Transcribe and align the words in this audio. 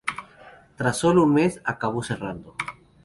Tras 0.77 0.97
solo 0.97 1.21
un 1.25 1.35
mes, 1.35 1.61
acabó 1.63 2.01
cerrando. 2.01 2.55